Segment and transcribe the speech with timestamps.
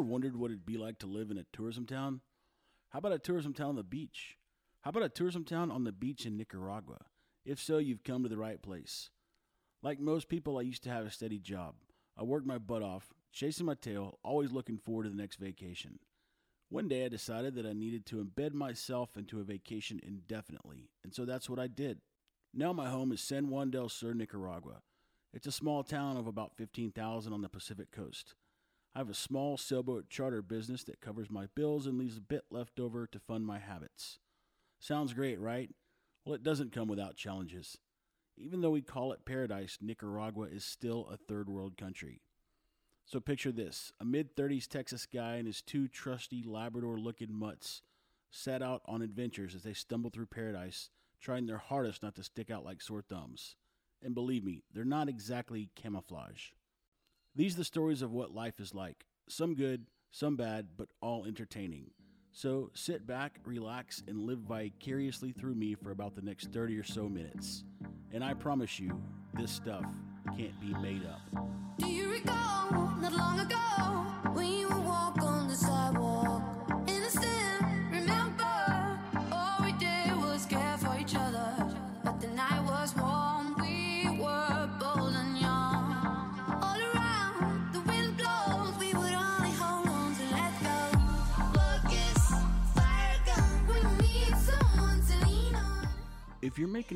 [0.00, 2.22] ever wondered what it'd be like to live in a tourism town?
[2.88, 4.38] How about a tourism town on the beach?
[4.80, 7.00] How about a tourism town on the beach in Nicaragua?
[7.44, 9.10] If so, you've come to the right place.
[9.82, 11.74] Like most people, I used to have a steady job.
[12.16, 15.98] I worked my butt off, chasing my tail, always looking forward to the next vacation.
[16.70, 21.14] One day I decided that I needed to embed myself into a vacation indefinitely, and
[21.14, 21.98] so that's what I did.
[22.54, 24.80] Now my home is San Juan del Sur, Nicaragua.
[25.34, 28.34] It's a small town of about 15,000 on the Pacific coast.
[28.94, 32.44] I have a small sailboat charter business that covers my bills and leaves a bit
[32.50, 34.18] left over to fund my habits.
[34.80, 35.70] Sounds great, right?
[36.24, 37.78] Well, it doesn't come without challenges.
[38.36, 42.22] Even though we call it paradise, Nicaragua is still a third world country.
[43.04, 47.82] So picture this a mid 30s Texas guy and his two trusty Labrador looking mutts
[48.30, 52.50] set out on adventures as they stumble through paradise, trying their hardest not to stick
[52.50, 53.56] out like sore thumbs.
[54.02, 56.50] And believe me, they're not exactly camouflage.
[57.36, 61.24] These are the stories of what life is like some good, some bad, but all
[61.24, 61.90] entertaining.
[62.32, 66.84] So sit back, relax, and live vicariously through me for about the next 30 or
[66.84, 67.64] so minutes.
[68.12, 69.00] And I promise you,
[69.34, 69.84] this stuff
[70.36, 71.20] can't be made up.
[71.78, 72.70] Do you recall
[73.00, 74.00] not long ago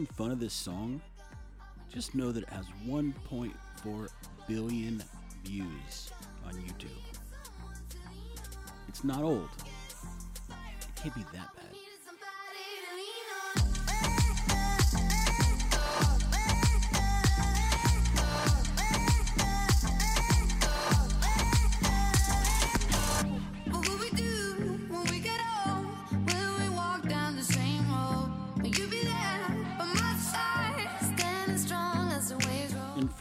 [0.05, 1.01] making fun of this song,
[1.91, 4.09] just know that it has 1.4
[4.47, 5.03] billion
[5.45, 6.11] views
[6.47, 6.91] on YouTube.
[8.89, 9.49] It's not old.
[10.51, 11.64] It can't be that bad.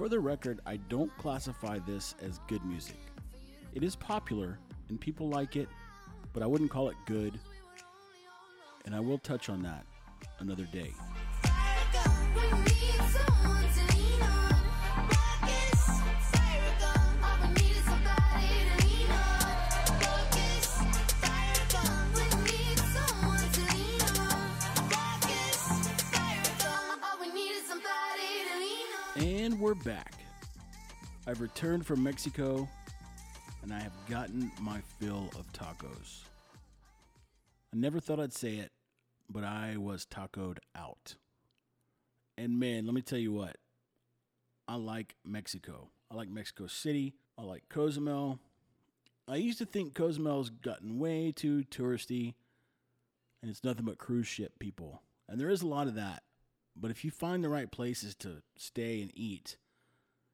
[0.03, 2.97] For the record, I don't classify this as good music.
[3.73, 4.59] It is popular
[4.89, 5.69] and people like it,
[6.33, 7.39] but I wouldn't call it good,
[8.83, 9.85] and I will touch on that
[10.39, 10.91] another day.
[29.63, 30.15] We're back.
[31.25, 32.67] I've returned from Mexico
[33.61, 36.23] and I have gotten my fill of tacos.
[37.73, 38.73] I never thought I'd say it,
[39.29, 41.15] but I was tacoed out.
[42.37, 43.55] And man, let me tell you what,
[44.67, 45.87] I like Mexico.
[46.11, 47.13] I like Mexico City.
[47.37, 48.39] I like Cozumel.
[49.29, 52.33] I used to think Cozumel's gotten way too touristy
[53.41, 55.03] and it's nothing but cruise ship people.
[55.29, 56.23] And there is a lot of that.
[56.75, 59.57] But if you find the right places to stay and eat,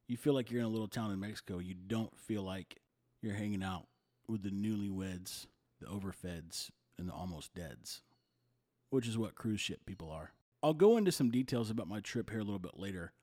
[0.08, 1.60] you feel like you're in a little town in Mexico.
[1.60, 2.80] You don't feel like
[3.22, 3.88] you're hanging out
[4.28, 5.48] with the newlyweds,
[5.80, 8.02] the overfeds, and the almost deads,
[8.90, 10.32] which is what cruise ship people are.
[10.62, 13.14] I'll go into some details about my trip here a little bit later,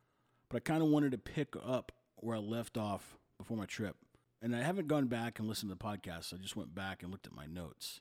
[0.49, 3.97] but I kind of wanted to pick up where I left off before my trip.
[4.43, 7.03] And I haven't gone back and listened to the podcast, so I just went back
[7.03, 8.01] and looked at my notes.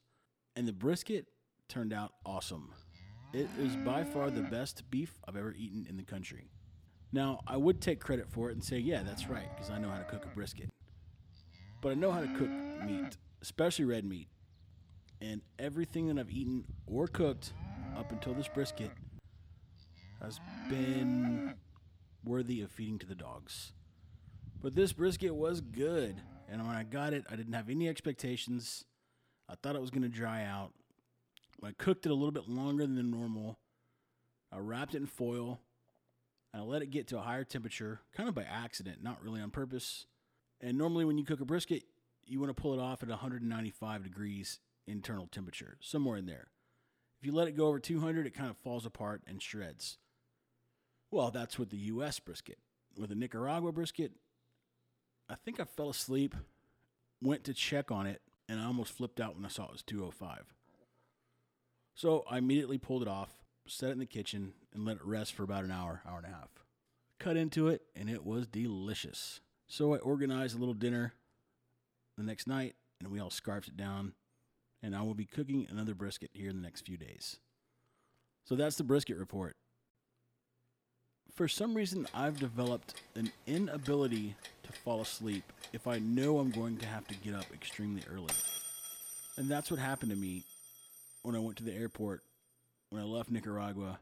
[0.56, 1.28] And the brisket
[1.68, 2.74] turned out awesome.
[3.34, 6.50] It is by far the best beef I've ever eaten in the country.
[7.12, 9.90] Now, I would take credit for it and say, yeah, that's right, because I know
[9.90, 10.70] how to cook a brisket.
[11.82, 12.50] But I know how to cook
[12.86, 14.28] meat, especially red meat.
[15.22, 17.54] And everything that I've eaten or cooked
[17.98, 18.92] up until this brisket
[20.22, 20.40] has
[20.70, 21.54] been
[22.24, 23.74] worthy of feeding to the dogs.
[24.62, 26.22] But this brisket was good.
[26.50, 28.84] And when I got it, I didn't have any expectations.
[29.48, 30.74] I thought it was going to dry out.
[31.64, 33.58] I cooked it a little bit longer than normal.
[34.52, 35.60] I wrapped it in foil
[36.54, 39.42] and I let it get to a higher temperature, kind of by accident, not really
[39.42, 40.06] on purpose.
[40.62, 41.84] And normally, when you cook a brisket,
[42.26, 46.48] you want to pull it off at 195 degrees internal temperature, somewhere in there.
[47.20, 49.98] If you let it go over 200, it kind of falls apart and shreds.
[51.12, 52.20] Well, that's with the U.S.
[52.20, 52.60] brisket.
[52.98, 54.14] With the Nicaragua brisket,
[55.30, 56.36] I think I fell asleep,
[57.22, 59.84] went to check on it, and I almost flipped out when I saw it was
[59.84, 60.54] 205.
[61.96, 63.30] So I immediately pulled it off,
[63.68, 66.28] set it in the kitchen, and let it rest for about an hour, hour and
[66.28, 66.50] a half.
[67.20, 69.40] Cut into it, and it was delicious.
[69.68, 71.14] So I organized a little dinner
[72.18, 74.14] the next night, and we all scarfed it down.
[74.84, 77.38] And I will be cooking another brisket here in the next few days.
[78.44, 79.56] So that's the brisket report.
[81.34, 86.78] For some reason, I've developed an inability to fall asleep if I know I'm going
[86.78, 88.34] to have to get up extremely early.
[89.38, 90.44] And that's what happened to me
[91.26, 92.24] when I went to the airport
[92.90, 94.00] when I left Nicaragua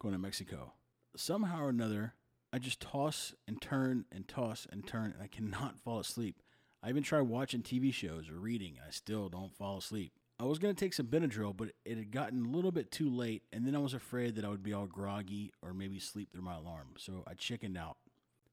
[0.00, 0.72] going to Mexico.
[1.16, 2.14] Somehow or another,
[2.52, 6.42] I just toss and turn and toss and turn, and I cannot fall asleep.
[6.82, 10.12] I even tried watching TV shows or reading, and I still don't fall asleep.
[10.40, 13.08] I was going to take some Benadryl, but it had gotten a little bit too
[13.08, 16.32] late, and then I was afraid that I would be all groggy or maybe sleep
[16.32, 17.98] through my alarm, so I chickened out.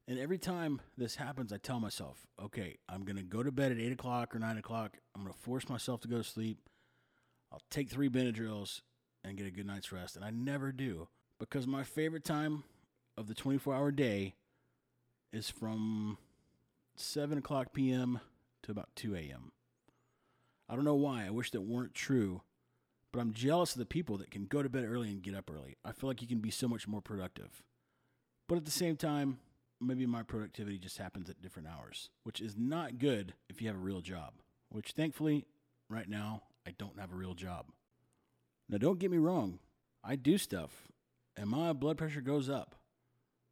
[0.06, 3.72] And every time this happens, I tell myself, okay, I'm going to go to bed
[3.72, 4.98] at 8 o'clock or 9 o'clock.
[5.14, 6.58] I'm going to force myself to go to sleep.
[7.52, 8.82] I'll take three Benadryls
[9.24, 10.16] and get a good night's rest.
[10.16, 11.08] And I never do
[11.38, 12.64] because my favorite time
[13.16, 14.34] of the 24 hour day
[15.32, 16.18] is from
[16.96, 18.20] 7 o'clock p.m.
[18.62, 19.52] to about 2 a.m.
[20.68, 21.26] I don't know why.
[21.26, 22.42] I wish that weren't true,
[23.12, 25.50] but I'm jealous of the people that can go to bed early and get up
[25.52, 25.76] early.
[25.84, 27.62] I feel like you can be so much more productive.
[28.48, 29.38] But at the same time,
[29.80, 33.76] maybe my productivity just happens at different hours, which is not good if you have
[33.76, 34.34] a real job,
[34.68, 35.46] which thankfully,
[35.88, 37.66] right now, I don't have a real job.
[38.68, 39.58] Now, don't get me wrong,
[40.04, 40.88] I do stuff,
[41.36, 42.76] and my blood pressure goes up,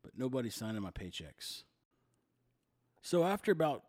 [0.03, 1.65] but nobody's signing my paychecks.
[3.03, 3.83] So, after about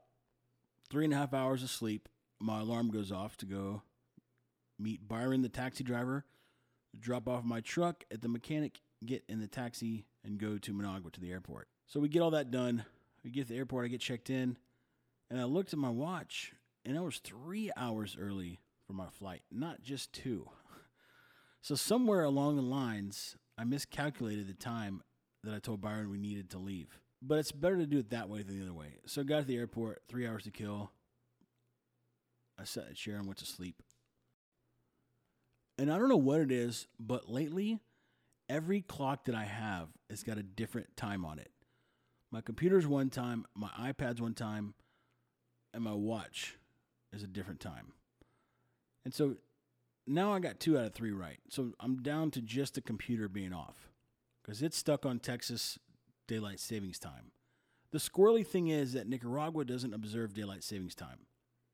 [0.89, 3.83] three and a half hours of sleep, my alarm goes off to go
[4.79, 6.25] meet Byron, the taxi driver,
[6.97, 11.11] drop off my truck at the mechanic, get in the taxi, and go to Managua
[11.11, 11.67] to the airport.
[11.85, 12.85] So we get all that done.
[13.23, 14.57] We get to the airport, I get checked in,
[15.29, 16.53] and I looked at my watch,
[16.85, 20.49] and I was three hours early for my flight, not just two.
[21.61, 25.03] So somewhere along the lines, I miscalculated the time
[25.43, 26.99] that I told Byron we needed to leave.
[27.21, 28.95] But it's better to do it that way than the other way.
[29.05, 30.91] So I got to the airport, three hours to kill.
[32.59, 33.83] I sat in a chair and went to sleep.
[35.77, 37.77] And I don't know what it is, but lately,
[38.49, 41.51] every clock that I have has got a different time on it.
[42.31, 44.73] My computer's one time, my iPad's one time,
[45.75, 46.57] and my watch
[47.13, 47.93] is a different time.
[49.05, 49.35] And so
[50.05, 51.39] now I got two out of three right.
[51.49, 53.89] So I'm down to just the computer being off
[54.41, 55.77] because it's stuck on Texas
[56.27, 57.31] daylight savings time.
[57.91, 61.25] The squirrely thing is that Nicaragua doesn't observe daylight savings time.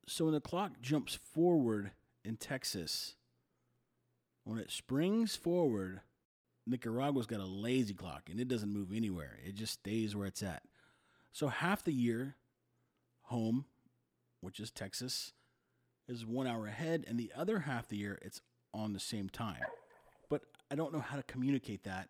[0.08, 1.92] So when the clock jumps forward
[2.24, 3.16] in Texas,
[4.44, 6.02] when it springs forward,
[6.68, 9.40] Nicaragua's got a lazy clock and it doesn't move anywhere.
[9.46, 10.64] It just stays where it's at.
[11.32, 12.36] So half the year,
[13.24, 13.66] home,
[14.42, 15.34] which is Texas,
[16.08, 18.42] is one hour ahead, and the other half of the year it's
[18.74, 19.64] on the same time.
[20.30, 22.10] But I don't know how to communicate that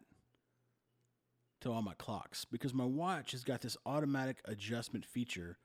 [1.62, 5.58] to all my clocks because my watch has got this automatic adjustment feature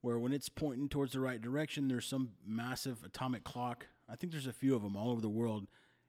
[0.00, 3.86] where when it's pointing towards the right direction, there's some massive atomic clock.
[4.08, 5.66] I think there's a few of them all over the world,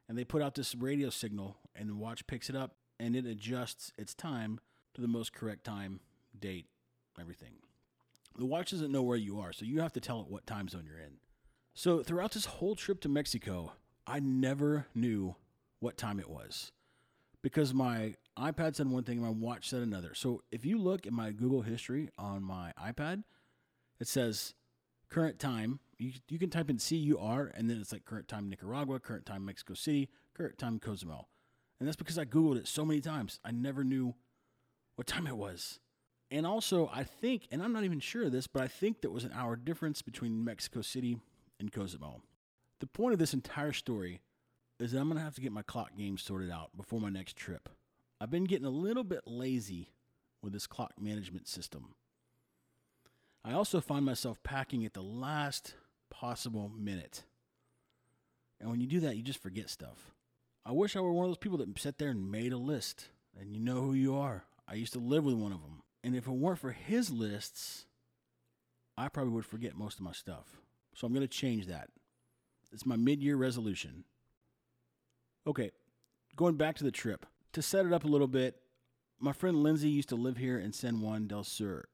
[0.10, 3.26] and they put out this radio signal, and the watch picks it up and it
[3.26, 4.60] adjusts its time
[4.94, 6.00] to the most correct time,
[6.38, 6.68] date,
[7.20, 7.56] everything.
[8.38, 10.68] The watch doesn't know where you are, so you have to tell it what time
[10.68, 11.18] zone you're in.
[11.74, 13.74] So throughout this whole trip to Mexico,
[14.08, 15.36] I never knew
[15.80, 16.72] what time it was
[17.42, 20.14] because my iPad said one thing and my watch said another.
[20.14, 23.24] So if you look at my Google history on my iPad,
[24.00, 24.54] it says
[25.10, 25.80] current time.
[25.98, 29.46] You, you can type in CUR and then it's like current time Nicaragua, current time
[29.46, 31.30] Mexico City, current time Cozumel.
[31.80, 33.40] And that's because I Googled it so many times.
[33.46, 34.16] I never knew
[34.96, 35.80] what time it was.
[36.36, 39.10] And also, I think, and I'm not even sure of this, but I think there
[39.10, 41.18] was an hour difference between Mexico City
[41.62, 42.24] and Cozumel.
[42.82, 44.20] The point of this entire story
[44.78, 47.08] is that I'm going to have to get my clock game sorted out before my
[47.08, 47.70] next trip.
[48.20, 49.94] I've been getting a little bit lazy
[50.42, 51.96] with this clock management system.
[53.46, 55.76] I also find myself packing at the last
[56.10, 57.24] possible minute.
[58.60, 60.12] And when you do that, you just forget stuff.
[60.66, 63.08] I wish I were one of those people that sat there and made a list
[63.40, 64.44] and you know who you are.
[64.68, 65.82] I used to live with one of them.
[66.06, 67.88] And if it weren't for his lists,
[68.96, 70.46] I probably would forget most of my stuff.
[70.94, 71.90] So I'm going to change that.
[72.72, 74.04] It's my mid year resolution.
[75.48, 75.72] Okay,
[76.36, 77.26] going back to the trip.
[77.54, 78.58] To set it up a little bit,
[79.20, 81.86] my friend Lindsay used to live here in San Juan del Sur.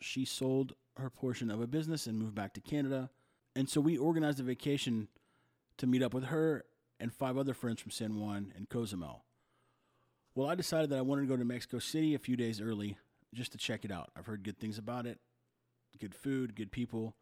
[0.00, 3.10] She sold her portion of a business and moved back to Canada.
[3.54, 5.08] And so we organized a vacation
[5.76, 6.64] to meet up with her
[6.98, 9.26] and five other friends from San Juan and Cozumel.
[10.34, 12.96] Well, I decided that I wanted to go to Mexico City a few days early
[13.34, 14.10] just to check it out.
[14.16, 15.18] I've heard good things about it
[15.98, 17.14] good food, good people.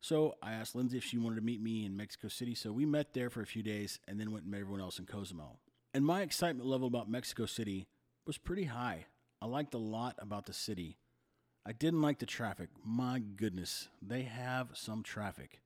[0.00, 2.54] So I asked Lindsay if she wanted to meet me in Mexico City.
[2.54, 4.98] So we met there for a few days and then went and met everyone else
[4.98, 5.58] in Cozumel.
[5.92, 7.88] And my excitement level about Mexico City
[8.26, 9.06] was pretty high.
[9.42, 10.98] I liked a lot about the city.
[11.66, 12.68] I didn't like the traffic.
[12.84, 15.60] My goodness, they have some traffic.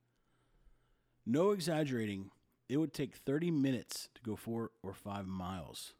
[1.25, 2.31] No exaggerating,
[2.67, 5.93] it would take 30 minutes to go four or five miles.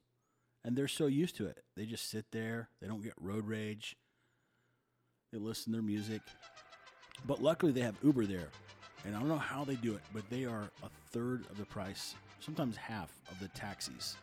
[0.65, 1.63] And they're so used to it.
[1.75, 3.95] They just sit there, they don't get road rage.
[5.31, 6.21] They listen to their music.
[7.25, 8.49] But luckily, they have Uber there.
[9.05, 11.65] And I don't know how they do it, but they are a third of the
[11.65, 14.15] price, sometimes half of the taxis.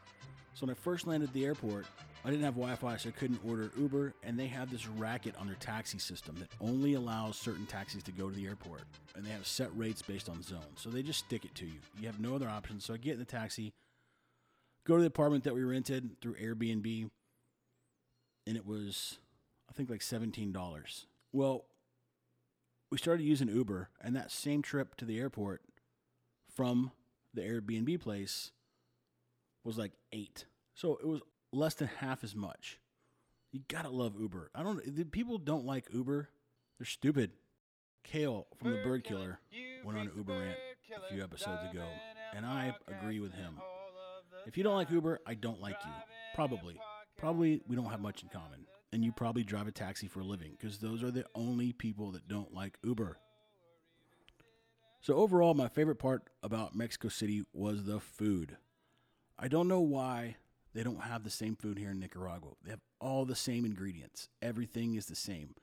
[0.55, 1.87] So when I first landed at the airport,
[2.25, 4.15] I didn't have Wi Fi, so I couldn't order Uber.
[4.23, 8.13] And they have this racket on their taxi system that only allows certain taxis to
[8.13, 8.83] go to the airport.
[9.15, 10.77] And they have set rates based on zone.
[10.77, 11.81] So they just stick it to you.
[11.99, 12.81] You have no other option.
[12.81, 13.73] So I get in the taxi,
[14.87, 17.11] go to the apartment that we rented through Airbnb,
[18.47, 19.19] and it was,
[19.69, 21.05] I think, like $17.
[21.33, 21.65] Well,
[22.91, 25.63] we started using Uber, and that same trip to the airport
[26.55, 26.91] from
[27.33, 28.51] the Airbnb place
[29.65, 30.47] was like eight.
[30.75, 31.21] So it was
[31.53, 32.79] less than half as much.
[33.53, 34.51] You gotta love Uber.
[34.55, 34.97] I don't.
[34.97, 36.29] the People don't like Uber.
[36.79, 37.33] They're stupid.
[38.03, 39.39] Kale from the Bird Killer
[39.85, 40.57] went on an Uber rant
[41.11, 41.85] a few episodes ago,
[42.35, 43.59] and I agree with him.
[44.47, 45.93] If you don't like Uber, I don't like you.
[46.35, 46.79] Probably.
[47.17, 48.67] Probably we don't have much in common.
[48.93, 52.11] And you probably drive a taxi for a living because those are the only people
[52.13, 53.19] that don't like Uber.
[55.01, 58.57] So, overall, my favorite part about Mexico City was the food.
[59.39, 60.37] I don't know why
[60.75, 62.51] they don't have the same food here in Nicaragua.
[62.63, 65.55] They have all the same ingredients, everything is the same.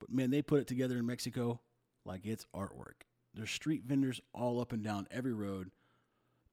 [0.00, 1.60] But man, they put it together in Mexico
[2.04, 3.04] like it's artwork.
[3.34, 5.70] There's street vendors all up and down every road.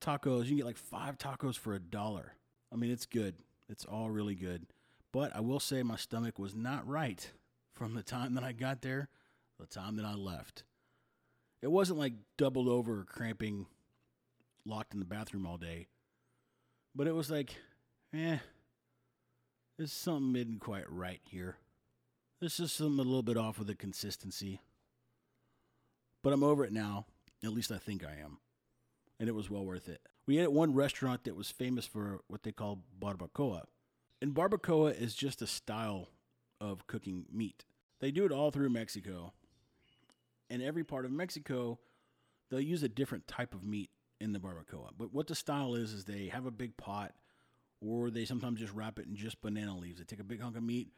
[0.03, 2.33] Tacos, you can get like five tacos for a dollar.
[2.71, 3.35] I mean, it's good.
[3.69, 4.65] It's all really good.
[5.11, 7.31] But I will say my stomach was not right
[7.73, 9.09] from the time that I got there
[9.59, 10.63] the time that I left.
[11.61, 13.67] It wasn't like doubled over cramping,
[14.65, 15.87] locked in the bathroom all day.
[16.93, 17.55] But it was like,
[18.13, 18.37] eh,
[19.77, 21.57] there's something isn't quite right here.
[22.39, 24.59] There's just something a little bit off with the consistency.
[26.21, 27.05] But I'm over it now.
[27.43, 28.39] At least I think I am.
[29.23, 30.01] And it was well worth it.
[30.27, 33.61] We ate at one restaurant that was famous for what they call barbacoa.
[34.21, 36.09] And barbacoa is just a style
[36.59, 37.63] of cooking meat.
[38.01, 39.31] They do it all through Mexico.
[40.49, 41.79] And every part of Mexico,
[42.49, 44.89] they'll use a different type of meat in the barbacoa.
[44.97, 47.13] But what the style is, is they have a big pot,
[47.79, 49.99] or they sometimes just wrap it in just banana leaves.
[49.99, 50.89] They take a big hunk of meat,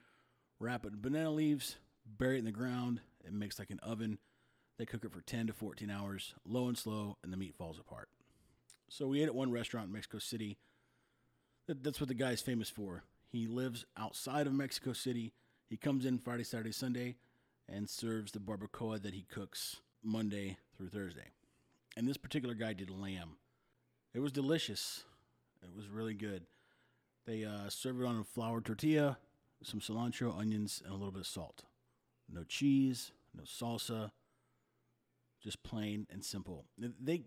[0.59, 1.75] wrap it in banana leaves,
[2.07, 3.01] bury it in the ground.
[3.23, 4.17] It makes like an oven.
[4.77, 7.79] They cook it for 10 to 14 hours, low and slow, and the meat falls
[7.79, 8.09] apart.
[8.89, 10.57] So we ate at one restaurant in Mexico City.
[11.67, 13.03] That's what the guy's famous for.
[13.31, 15.33] He lives outside of Mexico City.
[15.69, 17.15] He comes in Friday, Saturday, Sunday,
[17.67, 21.31] and serves the barbacoa that he cooks Monday through Thursday.
[21.97, 23.37] And this particular guy did lamb.
[24.13, 25.03] It was delicious.
[25.63, 26.43] It was really good.
[27.25, 29.17] They uh, serve it on a flour tortilla,
[29.63, 31.63] some cilantro, onions, and a little bit of salt.
[32.31, 34.11] No cheese, no salsa,
[35.45, 36.65] just plain and simple.
[36.77, 37.23] They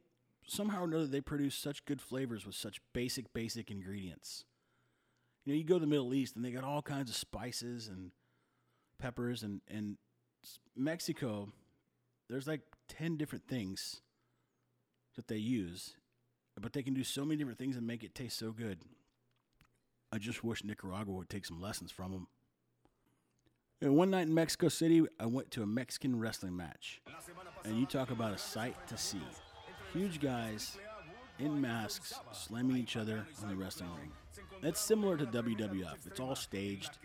[0.47, 4.45] somehow or another they produce such good flavors with such basic, basic ingredients.
[5.45, 7.89] You know, you go to the Middle East and they got all kinds of spices
[7.89, 8.11] and
[8.99, 9.97] peppers, and and
[10.77, 11.53] Mexico,
[12.29, 14.03] there's like ten different things
[15.17, 15.95] that they use,
[16.61, 18.81] but they can do so many different things and make it taste so good.
[20.13, 22.27] I just wish Nicaragua would take some lessons from them.
[23.81, 27.01] And one night in Mexico City, I went to a Mexican wrestling match.
[27.65, 29.23] And you talk about a sight to see.
[29.93, 30.77] Huge guys
[31.39, 34.11] in masks slamming each other in the wrestling ring.
[34.63, 36.07] It's similar to WWF.
[36.07, 36.99] It's all staged.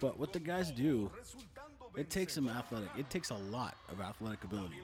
[0.00, 1.10] But what the guys do,
[1.96, 4.76] it takes some athletic, it takes a lot of athletic ability.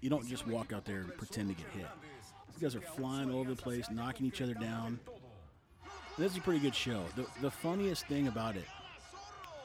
[0.00, 1.86] You don't just walk out there and pretend to get hit.
[2.52, 4.98] These guys are flying all over the place, knocking each other down.
[6.18, 7.04] This is a pretty good show.
[7.14, 8.64] The, the funniest thing about it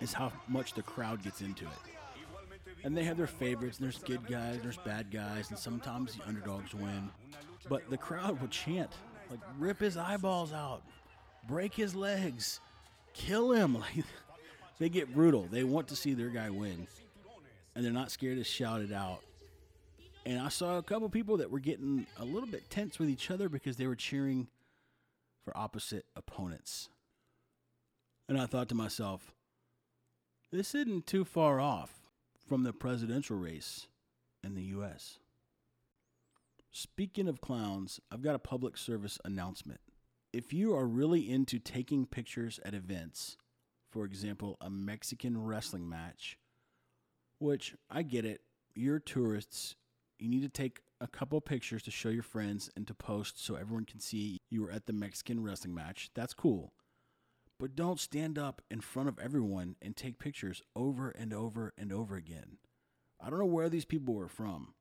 [0.02, 2.76] is how much the crowd gets into it.
[2.84, 6.16] And they have their favorites, and there's good guys, and there's bad guys, and sometimes
[6.16, 7.10] the underdogs win.
[7.70, 8.92] But the crowd would chant,
[9.30, 10.82] like, rip his eyeballs out,
[11.48, 12.60] break his legs,
[13.14, 13.78] kill him.
[13.96, 14.06] Like,
[14.80, 15.48] they get brutal.
[15.52, 16.88] They want to see their guy win,
[17.76, 19.20] and they're not scared to shout it out.
[20.26, 23.30] And I saw a couple people that were getting a little bit tense with each
[23.30, 24.48] other because they were cheering
[25.44, 26.90] for opposite opponents.
[28.28, 29.34] And I thought to myself,
[30.52, 32.02] this isn't too far off
[32.48, 33.88] from the presidential race
[34.44, 35.20] in the U.S.
[36.72, 39.80] Speaking of clowns, I've got a public service announcement.
[40.34, 43.38] If you are really into taking pictures at events,
[43.90, 46.38] for example, a Mexican wrestling match,
[47.40, 48.42] which I get it,
[48.74, 49.76] you're tourists,
[50.20, 53.56] you need to take a couple pictures to show your friends and to post so
[53.56, 56.10] everyone can see you were at the Mexican wrestling match.
[56.14, 56.74] That's cool.
[57.62, 61.94] But don't stand up in front of everyone and take pictures over and over and
[61.94, 62.58] over again.
[63.24, 64.74] I don't know where these people were from.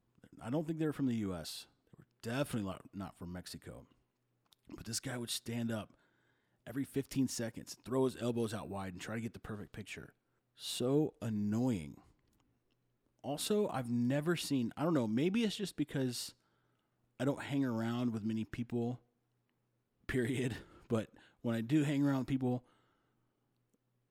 [0.43, 1.67] I don't think they were from the US.
[1.93, 2.07] They were
[2.37, 3.85] definitely not from Mexico.
[4.75, 5.91] But this guy would stand up
[6.67, 10.15] every 15 seconds, throw his elbows out wide, and try to get the perfect picture.
[10.57, 11.97] so annoying.
[13.23, 16.33] Also, I've never seen, I don't know, maybe it's just because
[17.19, 19.01] I don't hang around with many people,
[20.07, 20.57] period.
[20.89, 21.11] But
[21.43, 22.65] when I do hang around people,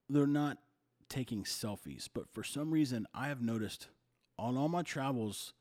[0.10, 0.58] they're not
[1.10, 2.08] taking selfies.
[2.14, 3.88] But for some reason, I have noticed
[4.38, 5.54] on all my travels,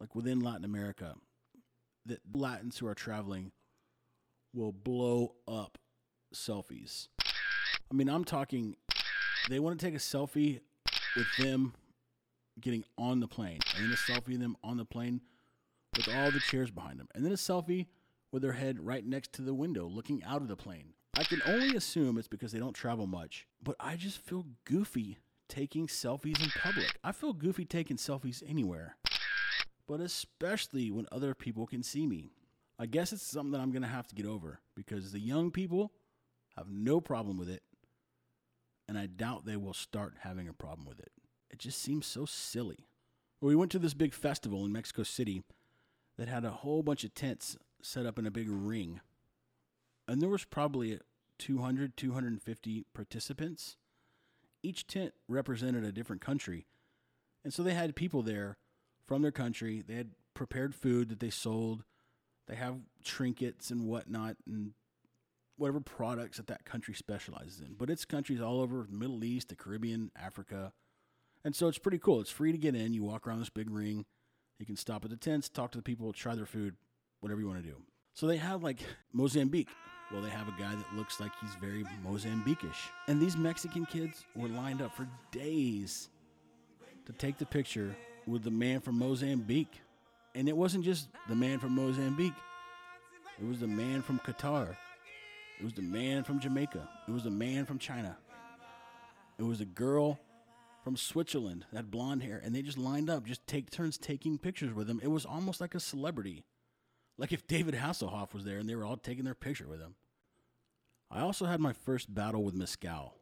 [0.00, 1.14] like within Latin America,
[2.04, 3.52] that Latins who are traveling
[4.54, 5.78] will blow up
[6.34, 7.08] selfies.
[7.90, 8.76] I mean, I'm talking,
[9.48, 10.60] they want to take a selfie
[11.14, 11.74] with them
[12.60, 15.20] getting on the plane, and then a selfie of them on the plane
[15.96, 17.86] with all the chairs behind them, and then a selfie
[18.32, 20.94] with their head right next to the window looking out of the plane.
[21.18, 25.16] I can only assume it's because they don't travel much, but I just feel goofy
[25.48, 26.94] taking selfies in public.
[27.02, 28.96] I feel goofy taking selfies anywhere,
[29.88, 32.28] but especially when other people can see me.
[32.78, 35.50] I guess it's something that I'm going to have to get over because the young
[35.50, 35.90] people
[36.54, 37.62] have no problem with it,
[38.86, 41.12] and I doubt they will start having a problem with it.
[41.50, 42.86] It just seems so silly.
[43.40, 45.42] Well, we went to this big festival in Mexico City
[46.18, 49.00] that had a whole bunch of tents set up in a big ring
[50.08, 50.98] and there was probably
[51.38, 53.76] 200 250 participants.
[54.62, 56.66] Each tent represented a different country
[57.46, 58.58] and so they had people there
[59.06, 59.80] from their country.
[59.80, 61.84] They had prepared food that they sold.
[62.48, 64.72] They have trinkets and whatnot and
[65.56, 67.74] whatever products that that country specializes in.
[67.78, 70.72] But it's countries all over the middle east the caribbean africa.
[71.44, 72.20] And so it's pretty cool.
[72.20, 72.92] It's free to get in.
[72.92, 74.06] You walk around this big ring.
[74.58, 76.74] You can stop at the tents talk to the people try their food
[77.20, 77.76] whatever you want to do.
[78.14, 78.80] So they have like
[79.12, 79.68] mozambique
[80.12, 82.90] well, they have a guy that looks like he's very Mozambiquish.
[83.08, 86.08] And these Mexican kids were lined up for days
[87.06, 87.94] to take the picture
[88.26, 89.80] with the man from Mozambique.
[90.34, 92.34] And it wasn't just the man from Mozambique,
[93.38, 94.76] it was the man from Qatar.
[95.58, 96.88] It was the man from Jamaica.
[97.08, 98.16] It was the man from China.
[99.38, 100.18] It was a girl
[100.84, 102.40] from Switzerland that blonde hair.
[102.44, 105.00] And they just lined up, just take turns taking pictures with him.
[105.02, 106.44] It was almost like a celebrity.
[107.18, 109.94] Like if David Hasselhoff was there and they were all taking their picture with him.
[111.10, 113.14] I also had my first battle with Mescal.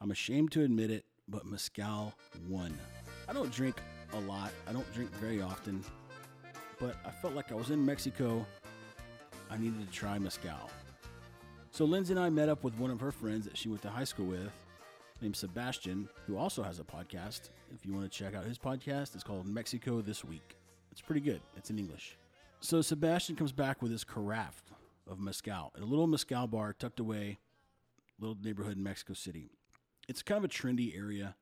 [0.00, 2.14] I'm ashamed to admit it, but Mescal
[2.48, 2.76] won.
[3.28, 3.76] I don't drink
[4.14, 5.84] a lot, I don't drink very often,
[6.80, 8.44] but I felt like I was in Mexico.
[9.50, 10.70] I needed to try Mescal.
[11.70, 13.90] So Lindsay and I met up with one of her friends that she went to
[13.90, 14.50] high school with,
[15.20, 17.50] named Sebastian, who also has a podcast.
[17.72, 20.56] If you want to check out his podcast, it's called Mexico This Week.
[20.90, 22.16] It's pretty good, it's in English.
[22.62, 24.62] So Sebastian comes back with his carafe
[25.08, 27.38] of mezcal, a little mezcal bar tucked away,
[28.18, 29.50] little neighborhood in Mexico City.
[30.08, 31.36] It's kind of a trendy area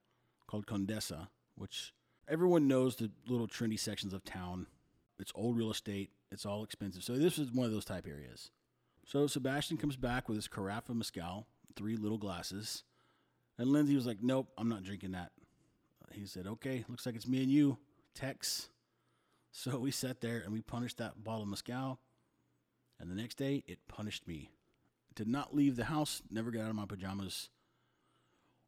[0.47, 1.93] called Condesa, which
[2.29, 4.69] everyone knows the little trendy sections of town.
[5.19, 6.11] It's old real estate.
[6.31, 7.03] It's all expensive.
[7.03, 8.53] So this is one of those type areas.
[9.05, 12.85] So Sebastian comes back with his carafe of mezcal, three little glasses,
[13.59, 15.33] and Lindsay was like, "Nope, I'm not drinking that."
[16.13, 17.79] He said, "Okay, looks like it's me and you,
[18.15, 18.69] Tex."
[19.51, 22.01] So we sat there and we punished that bottle of mezcal.
[23.01, 24.51] And the next day, it punished me.
[25.15, 27.49] Did not leave the house, never got out of my pajamas.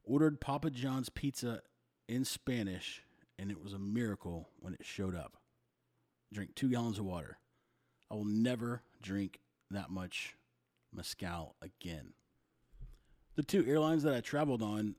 [0.03, 1.63] Ordered Papa John's pizza
[2.09, 3.03] in Spanish,
[3.39, 5.37] and it was a miracle when it showed up.
[6.33, 7.39] Drink two gallons of water.
[8.11, 9.41] I will never drink
[9.71, 10.35] that much
[10.93, 12.15] mezcal again.
[13.37, 14.97] The two airlines that I traveled on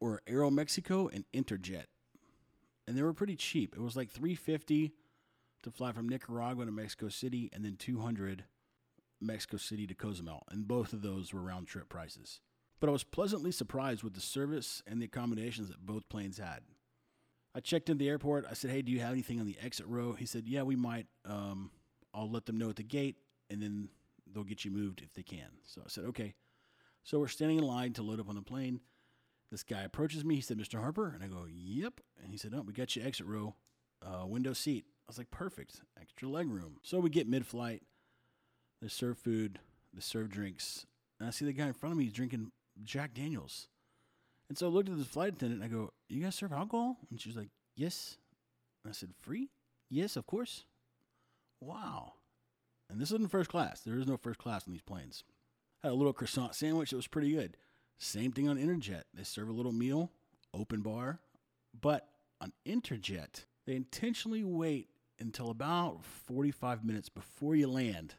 [0.00, 1.86] were Aeromexico and Interjet
[2.86, 3.74] and they were pretty cheap.
[3.76, 4.92] It was like 350
[5.62, 8.44] to fly from Nicaragua to Mexico City and then 200
[9.20, 12.40] Mexico City to Cozumel, and both of those were round trip prices.
[12.80, 16.62] But I was pleasantly surprised with the service and the accommodations that both planes had.
[17.54, 18.44] I checked in the airport.
[18.50, 20.74] I said, "Hey, do you have anything on the exit row?" He said, "Yeah, we
[20.74, 21.06] might.
[21.24, 21.70] Um,
[22.12, 23.16] I'll let them know at the gate,
[23.50, 23.90] and then
[24.26, 26.34] they'll get you moved if they can." So I said, "Okay."
[27.04, 28.80] So we're standing in line to load up on the plane.
[29.52, 30.36] This guy approaches me.
[30.36, 30.80] He said, Mr.
[30.80, 31.12] Harper.
[31.14, 32.00] And I go, Yep.
[32.22, 33.54] And he said, Oh, we got you exit row,
[34.02, 34.86] uh, window seat.
[35.06, 35.82] I was like, Perfect.
[36.00, 36.78] Extra leg room.
[36.82, 37.82] So we get mid flight.
[38.80, 39.60] They serve food,
[39.92, 40.86] they serve drinks.
[41.20, 42.50] And I see the guy in front of me is drinking
[42.82, 43.68] Jack Daniels.
[44.48, 46.96] And so I looked at the flight attendant and I go, You guys serve alcohol?
[47.10, 48.16] And she's like, Yes.
[48.82, 49.50] And I said, Free?
[49.90, 50.64] Yes, of course.
[51.60, 52.14] Wow.
[52.88, 53.82] And this isn't first class.
[53.82, 55.24] There is no first class on these planes.
[55.84, 57.58] I Had a little croissant sandwich that was pretty good.
[58.02, 59.04] Same thing on Interjet.
[59.14, 60.10] They serve a little meal,
[60.52, 61.20] open bar,
[61.80, 62.08] but
[62.40, 64.88] on Interjet, they intentionally wait
[65.20, 68.16] until about 45 minutes before you land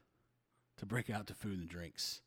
[0.77, 2.21] to break out the food and drinks.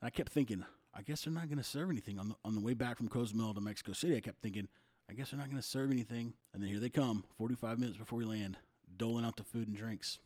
[0.00, 2.54] And I kept thinking, I guess they're not going to serve anything on the on
[2.54, 4.16] the way back from Cozumel to Mexico City.
[4.16, 4.68] I kept thinking,
[5.10, 6.34] I guess they're not going to serve anything.
[6.54, 8.56] And then here they come, 45 minutes before we land,
[8.96, 10.20] doling out the food and drinks.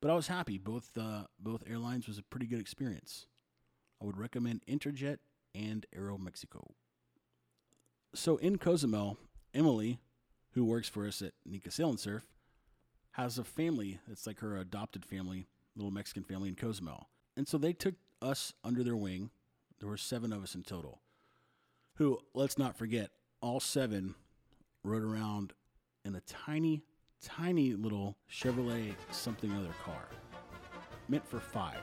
[0.00, 0.56] But I was happy.
[0.56, 3.26] Both uh, both airlines was a pretty good experience.
[4.00, 5.18] I would recommend Interjet
[5.54, 6.70] and Aeromexico.
[8.14, 9.18] So in Cozumel,
[9.54, 10.00] Emily,
[10.52, 12.24] who works for us at Nika Sail and Surf,
[13.12, 17.08] has a family that's like her adopted family, little Mexican family in Cozumel.
[17.36, 19.30] And so they took us under their wing.
[19.78, 21.00] There were seven of us in total.
[21.96, 23.10] Who, let's not forget,
[23.40, 24.14] all seven
[24.84, 25.52] rode around
[26.04, 26.82] in a tiny,
[27.22, 30.06] tiny little Chevrolet something other car.
[31.08, 31.82] Meant for five.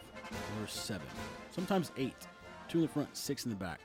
[0.59, 1.07] Were seven.
[1.51, 2.27] Sometimes eight.
[2.67, 3.79] Two in the front, six in the back.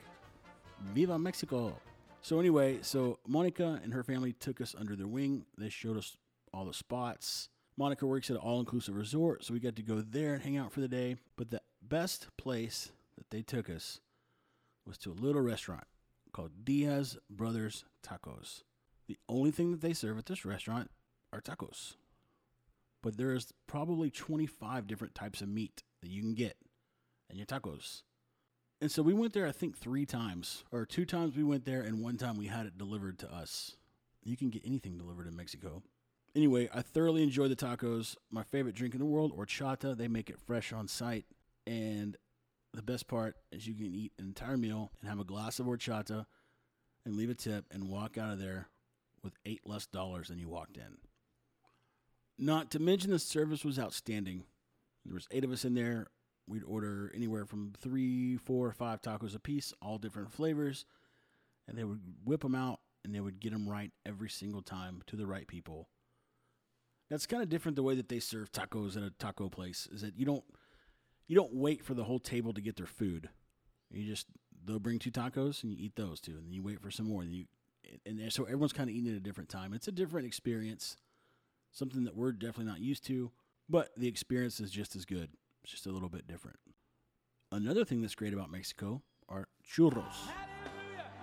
[0.92, 1.76] Viva Mexico!
[2.20, 5.44] So anyway, so Monica and her family took us under their wing.
[5.58, 6.16] They showed us
[6.52, 7.48] all the spots.
[7.76, 10.72] Monica works at an all-inclusive resort, so we got to go there and hang out
[10.72, 11.16] for the day.
[11.36, 14.00] But the best place that they took us
[14.86, 15.84] was to a little restaurant
[16.32, 18.62] called Diaz Brothers Tacos.
[19.08, 20.90] The only thing that they serve at this restaurant
[21.32, 21.96] are tacos.
[23.02, 26.56] But there's probably 25 different types of meat that you can get
[27.28, 28.02] in your tacos.
[28.80, 31.82] And so we went there, I think, three times, or two times we went there,
[31.82, 33.76] and one time we had it delivered to us.
[34.24, 35.82] You can get anything delivered in Mexico.
[36.34, 38.16] Anyway, I thoroughly enjoyed the tacos.
[38.30, 39.96] My favorite drink in the world, horchata.
[39.96, 41.26] They make it fresh on site.
[41.66, 42.16] And
[42.72, 45.66] the best part is you can eat an entire meal and have a glass of
[45.66, 46.26] horchata
[47.04, 48.68] and leave a tip and walk out of there
[49.22, 50.98] with eight less dollars than you walked in.
[52.38, 54.44] Not to mention the service was outstanding.
[55.04, 56.08] There was eight of us in there.
[56.46, 60.84] We'd order anywhere from three, four, or five tacos a piece, all different flavors,
[61.68, 65.02] and they would whip them out and they would get them right every single time
[65.06, 65.88] to the right people.
[67.10, 69.88] That's kind of different the way that they serve tacos at a taco place.
[69.92, 70.44] Is that you don't
[71.26, 73.28] you don't wait for the whole table to get their food.
[73.90, 74.26] You just
[74.64, 77.08] they'll bring two tacos and you eat those two, and then you wait for some
[77.08, 77.44] more, and you
[78.06, 79.74] and so everyone's kind of eating at a different time.
[79.74, 80.96] It's a different experience,
[81.72, 83.30] something that we're definitely not used to,
[83.68, 85.30] but the experience is just as good.
[85.64, 86.58] It's just a little bit different.
[87.50, 90.14] Another thing that's great about Mexico are churros.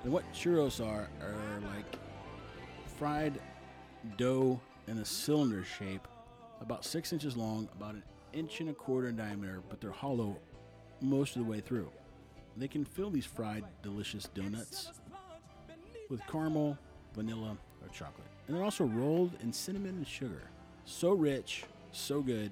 [0.04, 1.98] And what churros are are like
[2.98, 3.40] fried
[4.18, 6.08] dough in a cylinder shape,
[6.62, 10.38] about six inches long, about an inch and a quarter in diameter, but they're hollow
[11.02, 11.90] most of the way through.
[12.58, 14.92] They can fill these fried, delicious donuts
[16.10, 16.78] with caramel,
[17.14, 18.28] vanilla, or chocolate.
[18.50, 20.42] And they're also rolled in cinnamon and sugar.
[20.84, 22.50] So rich, so good,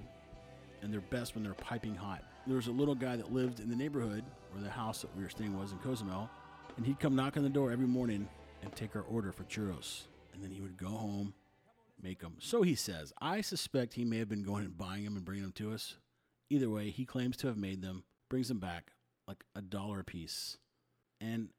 [0.84, 2.24] and they're best when they're piping hot.
[2.46, 5.24] There was a little guy that lived in the neighborhood where the house that we
[5.24, 6.30] were staying was in Cozumel,
[6.78, 8.30] and he'd come knock on the door every morning
[8.62, 10.04] and take our order for churros.
[10.36, 11.34] And then he would go home,
[12.00, 12.36] make them.
[12.38, 13.12] So he says.
[13.20, 15.96] I suspect he may have been going and buying them and bringing them to us.
[16.52, 18.92] Either way, he claims to have made them, brings them back
[19.28, 20.58] like a dollar a piece.
[21.20, 21.50] And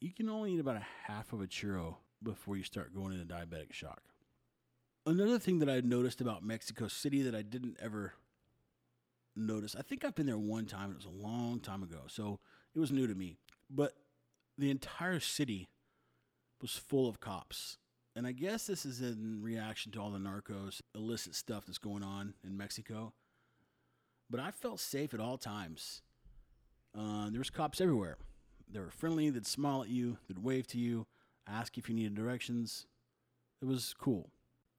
[0.00, 3.24] you can only eat about a half of a churro before you start going into
[3.24, 4.02] diabetic shock.
[5.06, 8.14] Another thing that I noticed about Mexico City that I didn't ever
[9.34, 12.38] notice, I think I've been there one time, it was a long time ago, so
[12.74, 13.36] it was new to me.
[13.70, 13.94] But
[14.58, 15.68] the entire city
[16.60, 17.78] was full of cops.
[18.14, 22.02] And I guess this is in reaction to all the narcos, illicit stuff that's going
[22.02, 23.14] on in Mexico.
[24.28, 26.02] But I felt safe at all times.
[26.96, 28.18] Uh, there was cops everywhere.
[28.70, 29.30] They were friendly.
[29.30, 30.18] They'd smile at you.
[30.28, 31.06] They'd wave to you,
[31.50, 32.86] ask if you needed directions.
[33.60, 34.30] It was cool.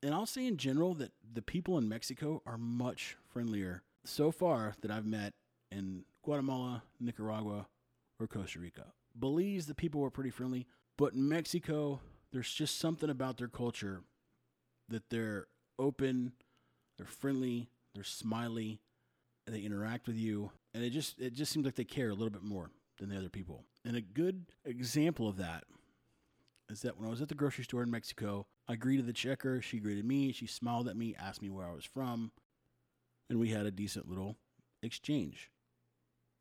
[0.04, 4.76] And I'll say in general that the people in Mexico are much friendlier so far
[4.82, 5.34] that I've met
[5.72, 7.68] in Guatemala, Nicaragua,
[8.20, 8.88] or Costa Rica.
[9.18, 10.66] Belize, the people were pretty friendly,
[10.98, 12.00] but in Mexico,
[12.32, 14.02] there's just something about their culture
[14.90, 16.34] that they're open,
[16.98, 18.80] they're friendly, they're smiley,
[19.48, 22.30] they interact with you, and it just it just seems like they care a little
[22.30, 23.64] bit more than the other people.
[23.84, 25.64] And a good example of that
[26.72, 29.62] is that when I was at the grocery store in Mexico, I greeted the checker,
[29.62, 32.32] she greeted me, she smiled at me, asked me where I was from,
[33.30, 34.38] and we had a decent little
[34.82, 35.52] exchange.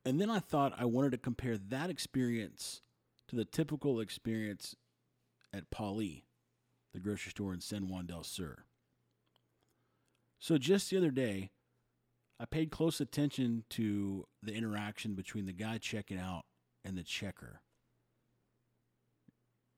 [0.04, 2.80] And then I thought I wanted to compare that experience
[3.28, 4.76] to the typical experience
[5.52, 6.22] at Palí,
[6.94, 8.64] the grocery store in San Juan del Sur.
[10.38, 11.50] So just the other day,
[12.38, 16.44] I paid close attention to the interaction between the guy checking out
[16.84, 17.60] and the checker.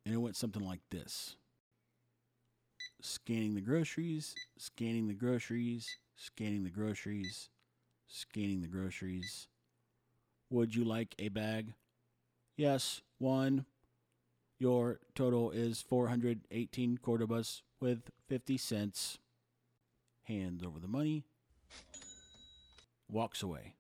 [0.05, 1.37] And it went something like this
[3.01, 7.49] scanning the groceries, scanning the groceries, scanning the groceries,
[8.07, 9.49] scanning the groceries.
[10.51, 11.75] Would you like a bag?
[12.57, 13.67] Yes, one.
[14.59, 19.19] Your total is 418 Cordobas with 50 cents.
[20.25, 21.25] Hands over the money.
[23.11, 23.75] Walks away.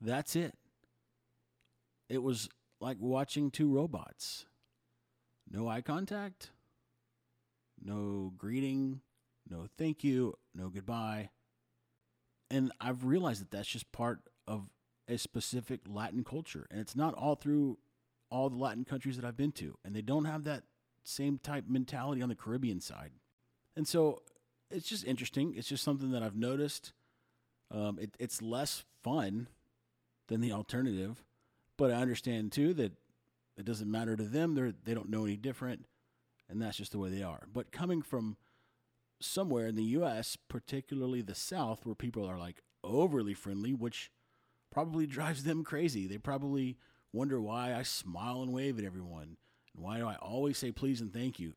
[0.00, 0.54] That's it.
[2.08, 2.48] It was
[2.80, 4.46] like watching two robots.
[5.50, 6.50] No eye contact,
[7.82, 9.00] no greeting,
[9.48, 11.30] no thank you, no goodbye.
[12.50, 14.70] And I've realized that that's just part of
[15.08, 16.66] a specific Latin culture.
[16.70, 17.78] And it's not all through
[18.30, 20.64] all the Latin countries that I've been to, and they don't have that
[21.02, 23.12] same type mentality on the Caribbean side.
[23.76, 24.22] And so
[24.70, 25.54] it's just interesting.
[25.56, 26.92] It's just something that I've noticed.
[27.70, 29.48] Um, it, it's less fun
[30.28, 31.24] than the alternative,
[31.76, 32.92] but I understand too that
[33.56, 34.54] it doesn't matter to them.
[34.54, 35.86] They're they don't know any different,
[36.48, 37.46] and that's just the way they are.
[37.52, 38.36] But coming from
[39.20, 44.10] somewhere in the U.S., particularly the South, where people are like overly friendly, which
[44.70, 46.06] probably drives them crazy.
[46.06, 46.76] They probably
[47.12, 49.36] wonder why I smile and wave at everyone,
[49.74, 51.54] and why do I always say please and thank you.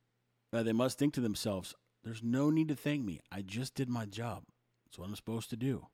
[0.53, 3.21] Uh, they must think to themselves, "There's no need to thank me.
[3.31, 4.43] I just did my job.
[4.85, 5.87] That's what I'm supposed to do."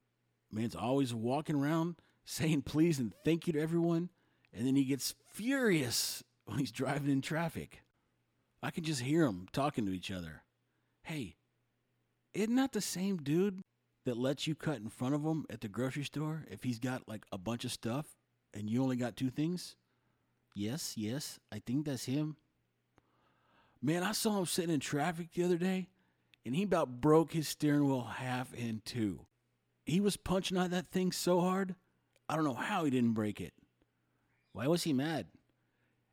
[0.52, 4.10] Man's always walking around saying please and thank you to everyone,
[4.54, 7.82] and then he gets furious when he's driving in traffic.
[8.62, 10.44] I can just hear them talking to each other.
[11.04, 11.36] Hey,
[12.34, 13.62] isn't that the same dude
[14.06, 17.08] that lets you cut in front of him at the grocery store if he's got
[17.08, 18.06] like a bunch of stuff
[18.54, 19.76] and you only got two things?
[20.56, 22.38] Yes, yes, I think that's him.
[23.82, 25.88] Man, I saw him sitting in traffic the other day
[26.46, 29.26] and he about broke his steering wheel half in two.
[29.86, 31.76] He was punching on that thing so hard,
[32.30, 33.54] I don't know how he didn't break it.
[34.54, 35.28] Why was he mad?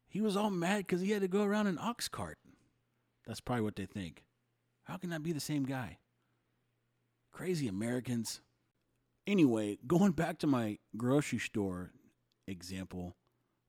[0.09, 2.38] He was all mad because he had to go around an ox cart.
[3.26, 4.24] That's probably what they think.
[4.85, 5.98] How can that be the same guy?
[7.33, 8.40] Crazy Americans.
[9.26, 11.92] Anyway, going back to my grocery store
[12.48, 13.14] example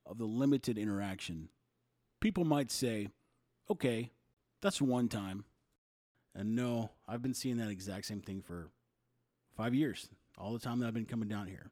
[0.06, 1.50] of the limited interaction,
[2.22, 3.10] people might say,
[3.70, 4.12] okay,
[4.62, 5.46] that's one time.
[6.34, 8.70] And no, I've been seeing that exact same thing for
[9.56, 11.72] five years, all the time that I've been coming down here.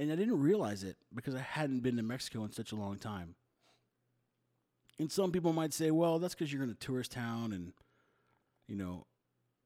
[0.00, 2.96] And I didn't realize it because I hadn't been to Mexico in such a long
[2.96, 3.34] time.
[4.98, 7.74] And some people might say, well, that's because you're in a tourist town and,
[8.66, 9.04] you know,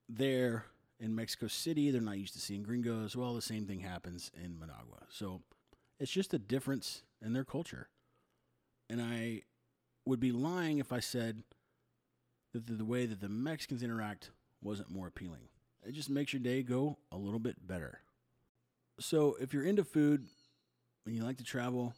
[0.09, 0.65] there
[0.99, 3.17] in Mexico City, they're not used to seeing gringos.
[3.17, 5.07] Well, the same thing happens in Managua.
[5.09, 5.43] So
[6.01, 7.89] it's just a difference in their culture.
[8.91, 9.43] And I
[10.05, 11.45] would be lying if I said
[12.53, 15.49] that the, the way that the Mexicans interact wasn't more appealing.
[15.87, 18.01] It just makes your day go a little bit better.
[19.01, 20.27] So if you're into food
[21.07, 21.95] and you like to travel,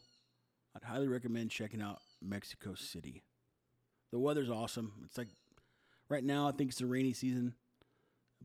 [0.74, 3.22] I'd highly recommend checking out Mexico City.
[4.12, 4.92] The weather's awesome.
[5.04, 5.28] It's like
[6.08, 7.54] right now, I think it's the rainy season,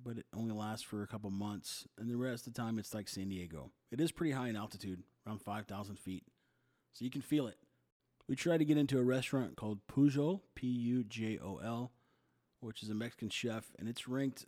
[0.02, 1.88] but it only lasts for a couple months.
[1.98, 3.72] And the rest of the time, it's like San Diego.
[3.92, 6.24] It is pretty high in altitude, around 5,000 feet.
[6.94, 7.58] So you can feel it.
[8.28, 11.92] We tried to get into a restaurant called Pujol, P U J O L,
[12.60, 14.46] which is a Mexican chef, and it's ranked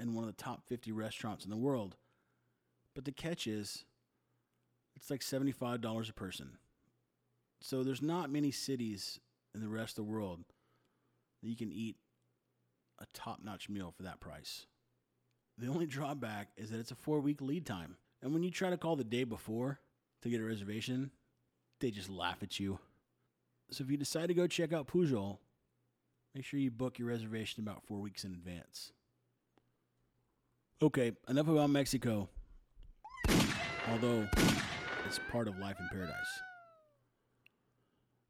[0.00, 1.96] in one of the top 50 restaurants in the world.
[2.94, 3.84] But the catch is,
[4.96, 6.58] it's like $75 a person.
[7.60, 9.18] So there's not many cities
[9.54, 10.44] in the rest of the world
[11.42, 11.96] that you can eat
[13.00, 14.66] a top notch meal for that price.
[15.58, 17.96] The only drawback is that it's a four week lead time.
[18.22, 19.80] And when you try to call the day before
[20.22, 21.10] to get a reservation,
[21.80, 22.78] they just laugh at you.
[23.70, 25.38] So if you decide to go check out Pujol,
[26.34, 28.92] make sure you book your reservation about four weeks in advance.
[30.82, 32.28] Okay, enough about Mexico.
[33.90, 34.26] Although
[35.06, 36.14] it's part of life in paradise.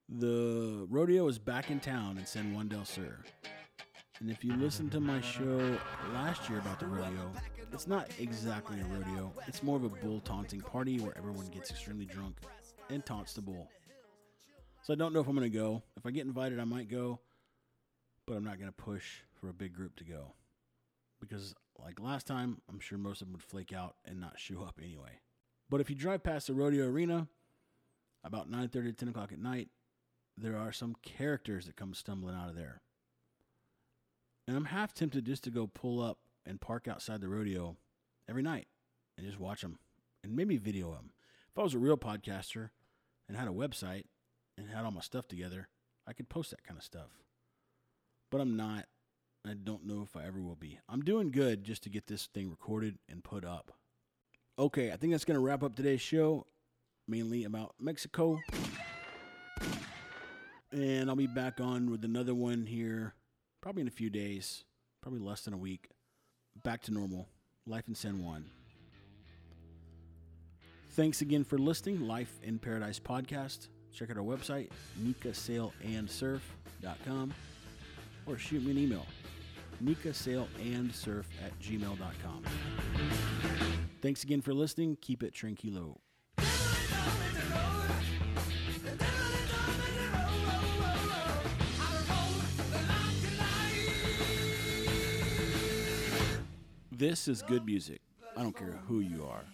[0.08, 3.16] The rodeo is back in town in San Juan del Sur.
[4.20, 5.78] And if you listened to my show
[6.12, 7.32] last year about the rodeo,
[7.72, 9.32] it's not exactly a rodeo.
[9.46, 12.36] It's more of a bull taunting party where everyone gets extremely drunk
[12.90, 13.68] and taunts the bull.
[14.82, 15.82] So I don't know if I'm going to go.
[15.96, 17.20] If I get invited, I might go,
[18.26, 20.34] but I'm not going to push for a big group to go.
[21.20, 24.62] Because, like last time, I'm sure most of them would flake out and not show
[24.62, 25.20] up anyway.
[25.68, 27.28] But if you drive past the rodeo arena
[28.22, 29.70] about 9:30 to 10 o'clock at night,
[30.36, 32.82] there are some characters that come stumbling out of there.
[34.46, 37.76] And I'm half tempted just to go pull up and park outside the rodeo
[38.28, 38.68] every night
[39.16, 39.78] and just watch them
[40.22, 41.12] and maybe video them.
[41.50, 42.70] If I was a real podcaster
[43.28, 44.04] and had a website
[44.58, 45.68] and had all my stuff together,
[46.06, 47.22] I could post that kind of stuff.
[48.30, 48.86] But I'm not.
[49.46, 50.80] I don't know if I ever will be.
[50.88, 53.76] I'm doing good just to get this thing recorded and put up.
[54.56, 56.46] Okay, I think that's going to wrap up today's show,
[57.08, 58.38] mainly about Mexico.
[60.70, 63.14] And I'll be back on with another one here,
[63.60, 64.62] probably in a few days,
[65.02, 65.88] probably less than a week.
[66.62, 67.26] Back to normal.
[67.66, 68.44] Life in San Juan.
[70.90, 72.06] Thanks again for listening.
[72.06, 73.66] Life in Paradise podcast.
[73.92, 74.70] Check out our website,
[75.02, 77.34] nikasailandsurf.com,
[78.26, 79.06] or shoot me an email,
[79.82, 82.44] nikasailandsurf at gmail.com.
[84.04, 84.98] Thanks again for listening.
[85.00, 85.96] Keep it tranquilo.
[96.92, 98.02] This is good music.
[98.36, 99.46] I don't care who you are.